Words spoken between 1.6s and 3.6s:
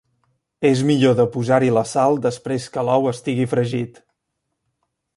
la sal després que l'ou estigui